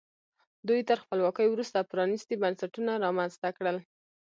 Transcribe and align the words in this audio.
دوی 0.67 0.81
تر 0.89 0.97
خپلواکۍ 1.03 1.47
وروسته 1.49 1.87
پرانیستي 1.91 2.35
بنسټونه 2.43 2.91
رامنځته 3.05 3.49
کړل. 3.57 3.77